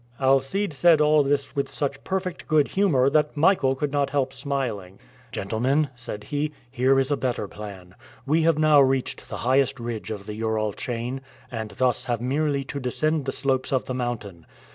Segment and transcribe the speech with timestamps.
[0.19, 4.97] Alcide said all this with such perfect good humor that Michael could not help smiling.
[5.31, 7.93] "Gentlemen," said he, "here is a better plan.
[8.25, 12.63] We have now reached the highest ridge of the Ural chain, and thus have merely
[12.63, 14.47] to descend the slopes of the mountain.